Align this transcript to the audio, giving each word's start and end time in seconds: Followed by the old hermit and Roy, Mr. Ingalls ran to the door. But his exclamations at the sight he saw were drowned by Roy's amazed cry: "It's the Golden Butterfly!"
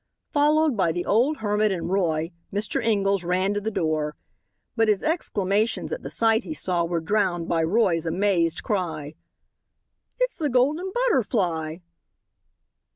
Followed 0.31 0.75
by 0.75 0.91
the 0.91 1.05
old 1.05 1.37
hermit 1.45 1.71
and 1.71 1.91
Roy, 1.91 2.31
Mr. 2.51 2.83
Ingalls 2.83 3.23
ran 3.23 3.53
to 3.53 3.61
the 3.61 3.69
door. 3.69 4.15
But 4.75 4.87
his 4.87 5.03
exclamations 5.03 5.93
at 5.93 6.01
the 6.01 6.09
sight 6.09 6.43
he 6.43 6.55
saw 6.55 6.83
were 6.85 6.99
drowned 6.99 7.47
by 7.47 7.61
Roy's 7.61 8.07
amazed 8.07 8.63
cry: 8.63 9.13
"It's 10.19 10.37
the 10.39 10.49
Golden 10.49 10.91
Butterfly!" 10.91 11.75